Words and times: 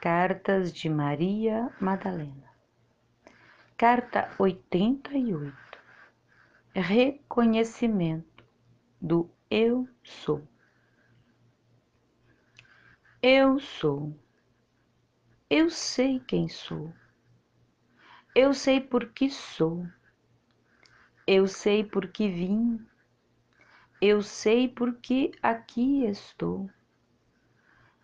Cartas 0.00 0.72
de 0.72 0.88
Maria 0.88 1.70
Madalena. 1.78 2.50
Carta 3.76 4.30
88. 4.38 5.54
Reconhecimento 6.74 8.42
do 8.98 9.30
Eu 9.50 9.86
sou. 10.02 10.48
Eu 13.22 13.60
sou. 13.60 14.18
Eu 15.50 15.68
sei 15.68 16.18
quem 16.18 16.48
sou. 16.48 16.94
Eu 18.34 18.54
sei 18.54 18.80
por 18.80 19.12
que 19.12 19.28
sou. 19.28 19.86
Eu 21.26 21.46
sei 21.46 21.84
por 21.84 22.08
que 22.08 22.26
vim. 22.26 22.86
Eu 24.00 24.22
sei 24.22 24.66
por 24.66 24.94
que 24.94 25.30
aqui 25.42 26.06
estou. 26.06 26.70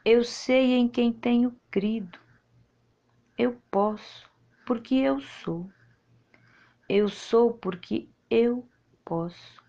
Eu 0.05 0.23
sei 0.23 0.75
em 0.75 0.89
quem 0.89 1.11
tenho 1.11 1.59
Eu 3.37 3.61
posso, 3.71 4.31
porque 4.65 4.95
eu 4.95 5.21
sou. 5.21 5.71
Eu 6.89 7.07
sou 7.07 7.53
porque 7.53 8.09
eu 8.31 8.67
posso. 9.05 9.63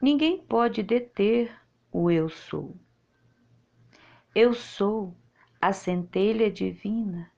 Ninguém 0.00 0.38
pode 0.38 0.84
deter 0.84 1.52
o 1.90 2.08
eu 2.08 2.28
sou. 2.28 2.76
Eu 4.32 4.54
sou 4.54 5.16
a 5.60 5.72
centelha 5.72 6.48
divina 6.52 7.32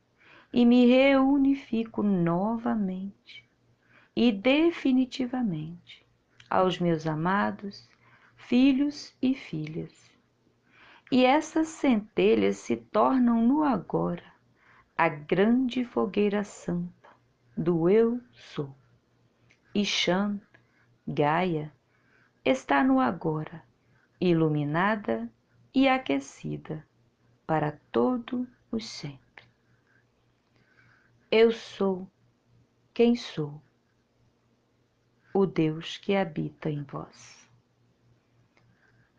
e 0.53 0.67
me 0.67 0.85
reunifico 0.85 2.03
novamente 2.03 3.49
e 4.15 4.31
definitivamente 4.31 6.07
aos 6.51 6.79
meus 6.79 7.07
amados 7.07 7.89
filhos 8.37 9.17
e 9.23 9.35
filhas 9.35 10.18
e 11.11 11.25
essas 11.25 11.69
centelhas 11.69 12.57
se 12.59 12.77
tornam 12.77 13.41
no 13.41 13.65
agora 13.65 14.35
a 14.97 15.09
grande 15.09 15.85
fogueira 15.85 16.45
santa 16.45 17.09
do 17.57 17.89
Eu 17.89 18.21
Sou. 18.33 18.75
E 19.75 19.85
Shan, 19.85 20.41
Gaia, 21.07 21.73
está 22.45 22.83
no 22.85 23.01
agora, 23.01 23.63
iluminada 24.21 25.31
e 25.75 25.89
aquecida 25.89 26.87
para 27.47 27.79
todo 27.93 28.47
o 28.71 28.81
sempre. 28.81 29.45
Eu 31.31 31.53
sou 31.53 32.11
quem 32.93 33.15
sou, 33.15 33.63
o 35.33 35.47
Deus 35.47 35.97
que 35.97 36.17
habita 36.17 36.69
em 36.69 36.83
vós 36.83 37.48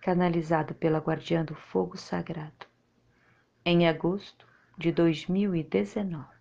canalizado 0.01 0.73
pela 0.73 0.99
Guardiã 0.99 1.43
do 1.43 1.55
Fogo 1.55 1.97
Sagrado, 1.97 2.65
em 3.65 3.87
agosto 3.87 4.47
de 4.77 4.91
2019. 4.91 6.38